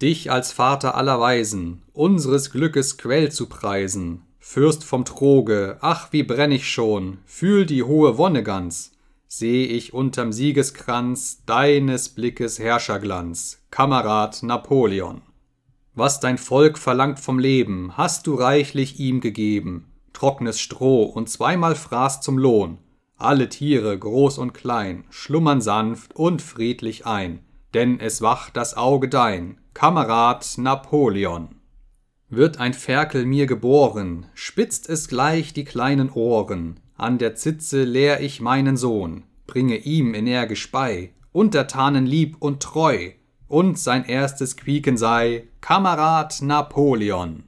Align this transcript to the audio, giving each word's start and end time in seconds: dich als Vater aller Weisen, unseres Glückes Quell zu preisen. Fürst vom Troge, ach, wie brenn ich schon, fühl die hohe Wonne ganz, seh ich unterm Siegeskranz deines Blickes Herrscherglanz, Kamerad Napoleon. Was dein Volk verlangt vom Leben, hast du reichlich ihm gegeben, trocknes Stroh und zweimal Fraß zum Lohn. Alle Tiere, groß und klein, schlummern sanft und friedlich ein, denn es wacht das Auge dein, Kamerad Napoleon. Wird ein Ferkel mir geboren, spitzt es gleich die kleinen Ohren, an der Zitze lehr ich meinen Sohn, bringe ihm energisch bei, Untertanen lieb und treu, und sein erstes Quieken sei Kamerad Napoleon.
dich 0.00 0.30
als 0.30 0.52
Vater 0.52 0.94
aller 0.94 1.20
Weisen, 1.20 1.82
unseres 1.92 2.50
Glückes 2.50 2.98
Quell 2.98 3.32
zu 3.32 3.48
preisen. 3.48 4.22
Fürst 4.38 4.84
vom 4.84 5.04
Troge, 5.04 5.78
ach, 5.80 6.12
wie 6.12 6.22
brenn 6.22 6.52
ich 6.52 6.70
schon, 6.70 7.18
fühl 7.26 7.66
die 7.66 7.82
hohe 7.82 8.16
Wonne 8.16 8.42
ganz, 8.42 8.92
seh 9.26 9.64
ich 9.64 9.92
unterm 9.92 10.32
Siegeskranz 10.32 11.42
deines 11.46 12.10
Blickes 12.10 12.58
Herrscherglanz, 12.58 13.62
Kamerad 13.70 14.42
Napoleon. 14.42 15.22
Was 15.94 16.20
dein 16.20 16.38
Volk 16.38 16.78
verlangt 16.78 17.18
vom 17.18 17.38
Leben, 17.38 17.96
hast 17.96 18.26
du 18.26 18.34
reichlich 18.34 19.00
ihm 19.00 19.20
gegeben, 19.20 19.90
trocknes 20.12 20.60
Stroh 20.60 21.04
und 21.04 21.28
zweimal 21.28 21.74
Fraß 21.74 22.20
zum 22.20 22.38
Lohn. 22.38 22.78
Alle 23.16 23.48
Tiere, 23.48 23.98
groß 23.98 24.38
und 24.38 24.52
klein, 24.52 25.04
schlummern 25.10 25.62
sanft 25.62 26.14
und 26.14 26.42
friedlich 26.42 27.06
ein, 27.06 27.40
denn 27.74 28.00
es 28.00 28.22
wacht 28.22 28.56
das 28.56 28.76
Auge 28.76 29.08
dein, 29.08 29.58
Kamerad 29.74 30.58
Napoleon. 30.58 31.56
Wird 32.28 32.58
ein 32.58 32.74
Ferkel 32.74 33.24
mir 33.24 33.46
geboren, 33.46 34.26
spitzt 34.34 34.88
es 34.88 35.08
gleich 35.08 35.52
die 35.52 35.64
kleinen 35.64 36.10
Ohren, 36.10 36.80
an 36.96 37.18
der 37.18 37.34
Zitze 37.34 37.84
lehr 37.84 38.20
ich 38.20 38.40
meinen 38.40 38.76
Sohn, 38.76 39.24
bringe 39.46 39.76
ihm 39.76 40.14
energisch 40.14 40.72
bei, 40.72 41.12
Untertanen 41.32 42.06
lieb 42.06 42.36
und 42.40 42.62
treu, 42.62 43.10
und 43.48 43.78
sein 43.78 44.04
erstes 44.04 44.56
Quieken 44.56 44.96
sei 44.96 45.46
Kamerad 45.60 46.40
Napoleon. 46.42 47.44